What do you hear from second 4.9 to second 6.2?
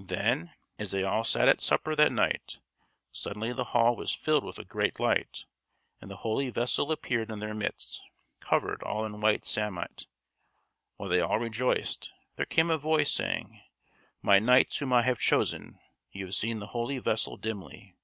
light, and the